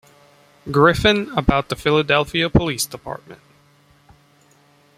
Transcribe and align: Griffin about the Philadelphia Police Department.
Griffin 0.71 1.29
about 1.37 1.69
the 1.69 1.75
Philadelphia 1.75 2.49
Police 2.49 2.87
Department. 2.87 3.39